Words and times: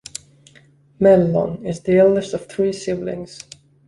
Mellon 0.99 1.63
is 1.63 1.81
the 1.81 1.99
eldest 1.99 2.33
of 2.33 2.47
three 2.47 2.73
siblings. 2.73 3.37